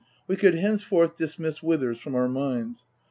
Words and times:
We 0.27 0.35
could 0.35 0.55
henceforth 0.55 1.15
dismiss 1.15 1.61
Withers 1.61 1.99
from 1.99 2.15
our 2.15 2.27
minds. 2.27 2.85